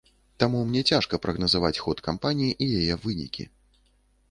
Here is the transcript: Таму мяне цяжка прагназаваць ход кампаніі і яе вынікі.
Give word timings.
Таму 0.43 0.61
мяне 0.69 0.81
цяжка 0.93 1.19
прагназаваць 1.25 1.79
ход 1.85 2.03
кампаніі 2.09 2.57
і 2.67 2.71
яе 2.81 2.99
вынікі. 3.07 3.49